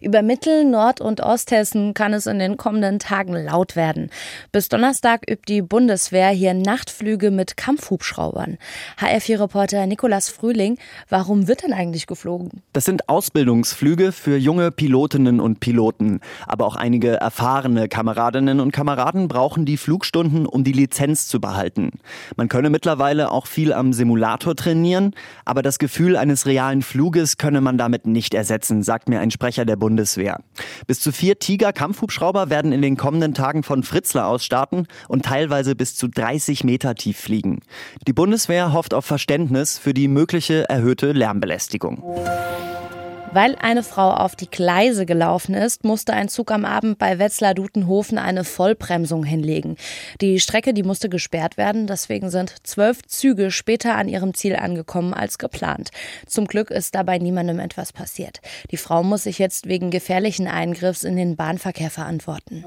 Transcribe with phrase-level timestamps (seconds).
[0.00, 4.10] Über Mittel-, Nord- und Osthessen kann es in den kommenden Tagen laut werden.
[4.52, 8.58] Bis Donnerstag übt die Bundeswehr hier Nachtflüge mit Kampfhubschraubern.
[8.98, 10.78] HR4-Reporter Nikolas Frühling,
[11.08, 12.62] warum wird denn eigentlich geflogen?
[12.72, 16.20] Das sind Ausbildungsflüge für junge Pilotinnen und Piloten.
[16.46, 21.92] Aber auch einige erfahrene Kameradinnen und Kameraden brauchen die Flugstunden, um die Lizenz zu behalten.
[22.36, 27.60] Man könne mittlerweile auch viel am Simulator trainieren, aber das Gefühl eines realen Fluges könne
[27.60, 30.40] man damit nicht ersetzen, sagt mir ein Sprecher der Bundeswehr.
[30.88, 35.76] Bis zu vier Tiger-Kampfhubschrauber werden in den kommenden Tagen von Fritzler aus starten und teilweise
[35.76, 37.60] bis zu 30 Meter tief fliegen.
[38.08, 42.02] Die Bundeswehr hofft auf Verständnis für die mögliche erhöhte Lärmbelästigung.
[43.32, 48.18] Weil eine Frau auf die Gleise gelaufen ist, musste ein Zug am Abend bei Wetzlar-Dutenhofen
[48.18, 49.76] eine Vollbremsung hinlegen.
[50.20, 55.14] Die Strecke, die musste gesperrt werden, deswegen sind zwölf Züge später an ihrem Ziel angekommen
[55.14, 55.90] als geplant.
[56.26, 58.40] Zum Glück ist dabei niemandem etwas passiert.
[58.72, 62.64] Die Frau muss sich jetzt wegen gefährlichen Eingriffs in den Bahnverkehr verantworten.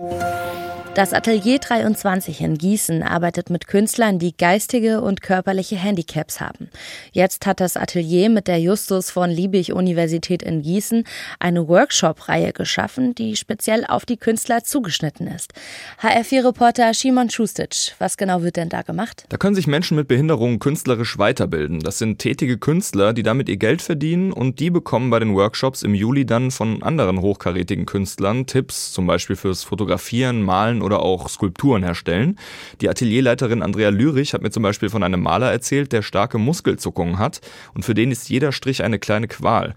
[0.96, 6.70] Das Atelier 23 in Gießen arbeitet mit Künstlern, die geistige und körperliche Handicaps haben.
[7.12, 11.04] Jetzt hat das Atelier mit der Justus von Liebig Universität in Gießen
[11.40, 15.54] eine Workshop-Reihe geschaffen, die speziell auf die Künstler zugeschnitten ist.
[16.02, 19.26] HR4-Reporter Shimon Schustic, was genau wird denn da gemacht?
[19.30, 21.80] Da können sich Menschen mit Behinderungen künstlerisch weiterbilden.
[21.80, 25.84] Das sind tätige Künstler, die damit ihr Geld verdienen und die bekommen bei den Workshops
[25.84, 31.30] im Juli dann von anderen hochkarätigen Künstlern Tipps, zum Beispiel fürs Fotografieren, Malen oder auch
[31.30, 32.38] Skulpturen herstellen.
[32.82, 37.20] Die Atelierleiterin Andrea Lürich hat mir zum Beispiel von einem Maler erzählt, der starke Muskelzuckungen
[37.20, 37.42] hat
[37.74, 39.74] und für den ist jeder Strich eine kleine Qual.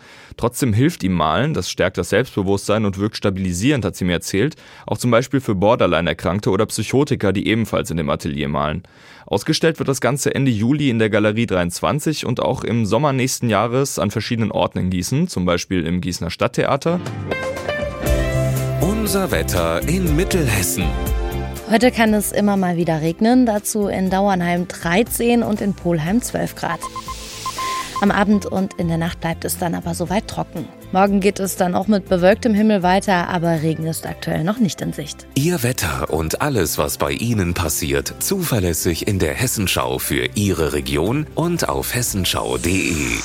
[0.67, 4.57] Trotzdem hilft ihm Malen, das stärkt das Selbstbewusstsein und wirkt stabilisierend, hat sie mir erzählt,
[4.85, 8.83] auch zum Beispiel für Borderline-Erkrankte oder Psychotiker, die ebenfalls in dem Atelier malen.
[9.27, 13.49] Ausgestellt wird das Ganze Ende Juli in der Galerie 23 und auch im Sommer nächsten
[13.49, 16.99] Jahres an verschiedenen Orten in Gießen, zum Beispiel im Gießener Stadttheater.
[18.81, 20.87] Unser Wetter in Mittelhessen.
[21.71, 26.57] Heute kann es immer mal wieder regnen, dazu in Dauernheim 13 und in Polheim 12
[26.57, 26.81] Grad.
[28.03, 30.69] Am Abend und in der Nacht bleibt es dann aber soweit trocken.
[30.93, 34.81] Morgen geht es dann auch mit bewölktem Himmel weiter, aber Regen ist aktuell noch nicht
[34.83, 35.27] in Sicht.
[35.35, 41.27] Ihr Wetter und alles, was bei Ihnen passiert, zuverlässig in der Hessenschau für Ihre Region
[41.35, 43.19] und auf hessenschau.de.